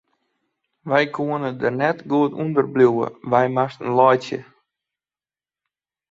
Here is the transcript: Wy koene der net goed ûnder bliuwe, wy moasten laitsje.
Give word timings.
Wy 0.89 1.03
koene 1.15 1.49
der 1.59 1.73
net 1.79 1.97
goed 2.09 2.31
ûnder 2.41 2.65
bliuwe, 2.73 3.07
wy 3.31 3.43
moasten 3.55 3.89
laitsje. 3.97 4.39